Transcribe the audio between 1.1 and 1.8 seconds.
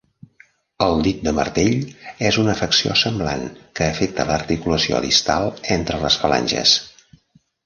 de martell